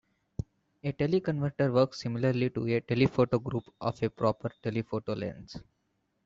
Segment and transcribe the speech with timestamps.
[0.83, 5.57] A teleconverter works similarly to a "telephoto group" of a proper telephoto lens.